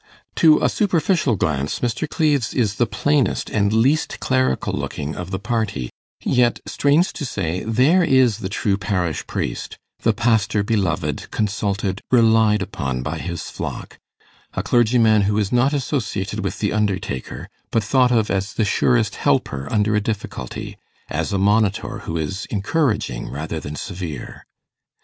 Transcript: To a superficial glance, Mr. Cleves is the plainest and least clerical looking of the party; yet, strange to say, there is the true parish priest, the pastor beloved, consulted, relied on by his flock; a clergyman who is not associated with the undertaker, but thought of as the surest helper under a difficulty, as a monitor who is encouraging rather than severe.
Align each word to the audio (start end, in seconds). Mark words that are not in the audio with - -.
To 0.37 0.59
a 0.63 0.67
superficial 0.67 1.35
glance, 1.35 1.79
Mr. 1.79 2.09
Cleves 2.09 2.55
is 2.55 2.77
the 2.81 2.87
plainest 2.87 3.51
and 3.51 3.71
least 3.71 4.19
clerical 4.19 4.73
looking 4.73 5.15
of 5.15 5.29
the 5.29 5.37
party; 5.37 5.91
yet, 6.23 6.59
strange 6.65 7.13
to 7.13 7.23
say, 7.23 7.63
there 7.65 8.03
is 8.03 8.39
the 8.39 8.49
true 8.49 8.77
parish 8.77 9.27
priest, 9.27 9.77
the 10.01 10.11
pastor 10.11 10.63
beloved, 10.63 11.29
consulted, 11.29 12.01
relied 12.09 12.67
on 12.77 13.03
by 13.03 13.19
his 13.19 13.51
flock; 13.51 13.99
a 14.55 14.63
clergyman 14.63 15.21
who 15.29 15.37
is 15.37 15.51
not 15.51 15.71
associated 15.71 16.39
with 16.39 16.57
the 16.57 16.73
undertaker, 16.73 17.47
but 17.69 17.83
thought 17.83 18.11
of 18.11 18.31
as 18.31 18.53
the 18.53 18.65
surest 18.65 19.17
helper 19.17 19.67
under 19.69 19.95
a 19.95 20.01
difficulty, 20.01 20.79
as 21.11 21.31
a 21.31 21.37
monitor 21.37 21.99
who 21.99 22.17
is 22.17 22.45
encouraging 22.47 23.29
rather 23.29 23.59
than 23.59 23.75
severe. 23.75 24.45